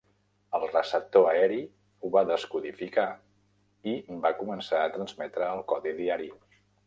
[0.59, 1.59] El receptor aeri
[2.05, 3.05] ho va descodificar
[3.93, 6.35] i va començar a transmetre el codi diari.